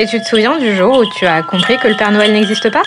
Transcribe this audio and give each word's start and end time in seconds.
Et 0.00 0.06
tu 0.06 0.18
te 0.18 0.26
souviens 0.26 0.58
du 0.58 0.74
jour 0.74 1.00
où 1.00 1.04
tu 1.18 1.26
as 1.26 1.42
compris 1.42 1.76
que 1.76 1.86
le 1.86 1.94
Père 1.94 2.10
Noël 2.10 2.32
n'existe 2.32 2.70
pas? 2.70 2.82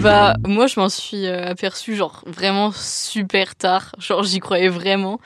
Bah, 0.00 0.34
moi, 0.44 0.66
je 0.66 0.80
m'en 0.80 0.88
suis 0.88 1.28
euh, 1.28 1.46
aperçue, 1.46 1.94
genre, 1.94 2.24
vraiment 2.26 2.72
super 2.72 3.54
tard. 3.54 3.94
Genre, 4.00 4.24
j'y 4.24 4.40
croyais 4.40 4.66
vraiment. 4.66 5.20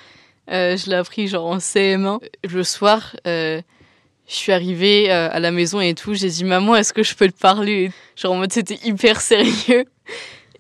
Euh, 0.51 0.77
je 0.77 0.91
l'ai 0.91 0.97
appris, 0.97 1.29
genre, 1.29 1.47
en 1.47 1.57
CM1. 1.57 2.19
Le 2.47 2.63
soir, 2.63 3.17
euh, 3.27 3.63
je 4.29 4.35
suis 4.35 4.53
arrivée 4.53 5.11
euh, 5.11 5.31
à 5.33 5.41
la 5.41 5.51
maison 5.51 5.81
et 5.81 5.95
tout. 5.95 6.13
J'ai 6.13 6.29
dit, 6.29 6.45
maman, 6.45 6.77
est-ce 6.77 6.93
que 6.93 7.03
je 7.03 7.15
peux 7.15 7.31
te 7.31 7.41
parler? 7.41 7.91
Genre, 8.17 8.33
en 8.33 8.37
mode, 8.37 8.53
c'était 8.53 8.81
hyper 8.85 9.19
sérieux. 9.23 9.87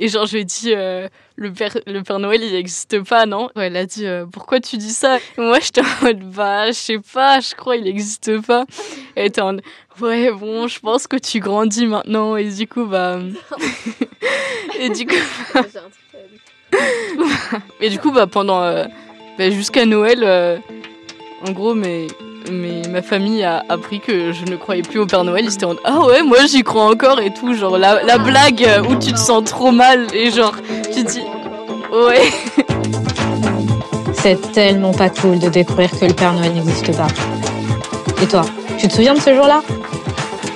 Et 0.02 0.08
genre, 0.08 0.24
je 0.24 0.32
lui 0.32 0.40
ai 0.40 0.44
dit, 0.44 0.72
euh, 0.74 1.08
le, 1.36 1.52
père, 1.52 1.76
le 1.86 2.02
Père 2.02 2.18
Noël, 2.18 2.42
il 2.42 2.52
n'existe 2.52 3.02
pas, 3.02 3.26
non? 3.26 3.50
Elle 3.54 3.76
a 3.76 3.84
dit, 3.84 4.06
euh, 4.06 4.24
pourquoi 4.24 4.58
tu 4.58 4.78
dis 4.78 4.94
ça? 4.94 5.18
Moi, 5.36 5.60
j'étais 5.60 5.82
en 5.82 6.04
mode, 6.04 6.20
bah, 6.20 6.68
je 6.68 6.72
sais 6.72 6.98
pas, 7.12 7.40
je 7.40 7.54
crois 7.54 7.76
il 7.76 7.84
n'existe 7.84 8.40
pas. 8.40 8.64
Elle 9.14 9.26
était 9.26 9.42
en 9.42 9.52
mode, 9.52 9.62
ouais, 10.00 10.32
bon, 10.32 10.68
je 10.68 10.80
pense 10.80 11.06
que 11.06 11.18
tu 11.18 11.38
grandis 11.38 11.86
maintenant. 11.86 12.34
Et 12.36 12.48
du 12.48 12.66
coup, 12.66 12.86
bah. 12.86 13.18
et 14.80 14.88
du 14.88 15.06
coup. 15.06 15.14
et 17.82 17.90
du 17.90 17.98
coup, 17.98 18.10
bah, 18.10 18.26
pendant. 18.26 18.62
euh, 18.62 18.86
bah, 19.36 19.50
jusqu'à 19.50 19.84
Noël, 19.84 20.24
en 21.46 21.52
gros, 21.52 21.74
mes, 21.74 22.06
mes, 22.50 22.82
ma 22.88 23.02
famille 23.02 23.42
a 23.42 23.64
appris 23.68 24.00
que 24.00 24.32
je 24.32 24.44
ne 24.44 24.56
croyais 24.56 24.82
plus 24.82 24.98
au 24.98 25.06
Père 25.06 25.24
Noël. 25.24 25.44
Ils 25.44 25.54
étaient 25.54 25.64
en 25.64 25.74
ah 25.84 26.00
ouais, 26.06 26.22
moi 26.22 26.38
j'y 26.50 26.62
crois 26.62 26.90
encore 26.90 27.20
et 27.20 27.32
tout. 27.32 27.54
Genre, 27.54 27.78
la, 27.78 28.02
la 28.02 28.18
blague 28.18 28.66
où 28.88 28.94
tu 28.96 29.12
te 29.12 29.18
sens 29.18 29.44
trop 29.44 29.72
mal 29.72 30.06
et 30.14 30.30
genre, 30.30 30.54
tu 30.94 31.04
te 31.04 31.10
dis, 31.12 31.22
ouais. 31.92 32.30
C'est 34.14 34.52
tellement 34.52 34.92
pas 34.92 35.08
cool 35.08 35.38
de 35.38 35.48
découvrir 35.48 35.90
que 35.90 36.04
le 36.04 36.12
Père 36.12 36.34
Noël 36.34 36.52
n'existe 36.52 36.94
pas. 36.96 37.06
Et 38.22 38.26
toi, 38.26 38.42
tu 38.78 38.86
te 38.86 38.92
souviens 38.92 39.14
de 39.14 39.20
ce 39.20 39.34
jour-là? 39.34 39.62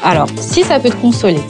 Alors, 0.03 0.29
si 0.37 0.65
ça 0.65 0.79
peut 0.79 0.91
te 0.91 0.97
consoler, 0.97 1.41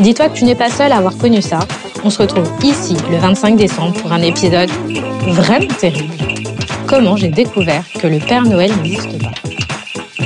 dis-toi 0.00 0.28
que 0.28 0.36
tu 0.36 0.44
n'es 0.44 0.54
pas 0.54 0.68
seul 0.68 0.92
à 0.92 0.96
avoir 0.96 1.16
connu 1.16 1.40
ça. 1.40 1.60
On 2.04 2.10
se 2.10 2.20
retrouve 2.20 2.50
ici 2.62 2.96
le 3.10 3.16
25 3.16 3.56
décembre 3.56 3.94
pour 3.94 4.12
un 4.12 4.20
épisode 4.20 4.68
vraiment 5.28 5.66
terrible. 5.78 6.14
Comment 6.86 7.16
j'ai 7.16 7.28
découvert 7.28 7.84
que 7.98 8.06
le 8.06 8.18
Père 8.18 8.42
Noël 8.42 8.70
n'existe 8.82 9.18
pas? 9.22 9.51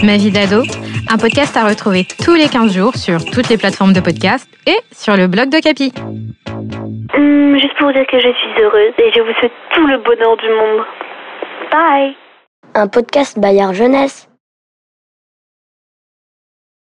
Ma 0.04 0.16
vie 0.16 0.30
d'ado, 0.30 0.62
un 1.08 1.16
podcast 1.18 1.56
à 1.56 1.66
retrouver 1.68 2.06
tous 2.24 2.34
les 2.34 2.48
15 2.48 2.72
jours 2.72 2.94
sur 2.96 3.24
toutes 3.24 3.48
les 3.48 3.56
plateformes 3.56 3.92
de 3.92 4.00
podcast 4.00 4.48
et 4.66 4.76
sur 4.92 5.16
le 5.16 5.26
blog 5.26 5.48
de 5.50 5.58
Capi. 5.60 5.92
Hum, 7.16 7.56
juste 7.58 7.76
pour 7.78 7.92
dire 7.92 8.06
que 8.10 8.18
je 8.18 8.28
suis 8.28 8.62
heureuse 8.62 8.92
et 8.98 9.10
je 9.14 9.20
vous 9.20 9.32
souhaite 9.38 9.52
tout 9.74 9.86
le 9.86 9.98
bonheur 9.98 10.36
du 10.36 10.48
monde. 10.48 10.84
Bye 11.72 12.16
Un 12.74 12.88
podcast 12.88 13.38
Bayard 13.38 13.74
Jeunesse. 13.74 14.28